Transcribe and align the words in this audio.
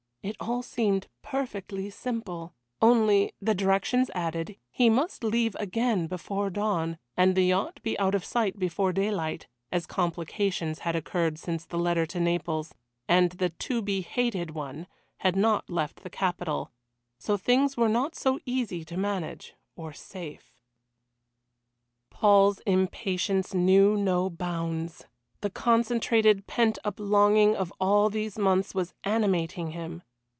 It 0.23 0.35
all 0.39 0.61
seemed 0.61 1.07
perfectly 1.23 1.89
simple 1.89 2.53
only, 2.79 3.33
the 3.41 3.55
directions 3.55 4.11
added, 4.13 4.55
he 4.69 4.87
must 4.87 5.23
leave 5.23 5.55
again 5.55 6.05
before 6.05 6.51
dawn, 6.51 6.99
and 7.17 7.33
the 7.33 7.45
yacht 7.45 7.79
be 7.81 7.97
out 7.97 8.13
of 8.13 8.23
sight 8.23 8.59
before 8.59 8.93
daylight, 8.93 9.47
as 9.71 9.87
complications 9.87 10.77
had 10.79 10.95
occurred 10.95 11.39
since 11.39 11.65
the 11.65 11.79
letter 11.79 12.05
to 12.05 12.19
Naples, 12.19 12.75
and 13.07 13.31
the 13.31 13.49
To 13.49 13.81
be 13.81 14.01
hated 14.01 14.51
one 14.51 14.85
had 15.17 15.35
not 15.35 15.67
left 15.71 16.03
the 16.03 16.09
capital, 16.11 16.69
so 17.17 17.35
things 17.35 17.75
were 17.75 17.89
not 17.89 18.13
so 18.13 18.39
easy 18.45 18.85
to 18.85 18.97
manage, 18.97 19.55
or 19.75 19.91
safe. 19.91 20.61
Paul's 22.11 22.59
impatience 22.67 23.55
knew 23.55 23.97
no 23.97 24.29
bounds. 24.29 25.07
The 25.39 25.49
concentrated 25.49 26.45
pent 26.45 26.77
up 26.83 26.99
longing 26.99 27.55
of 27.55 27.73
all 27.79 28.11
these 28.11 28.37
months 28.37 28.75
was 28.75 28.93
animating 29.03 29.71
him. 29.71 30.03